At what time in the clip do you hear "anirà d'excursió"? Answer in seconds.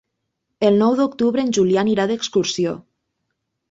1.87-2.79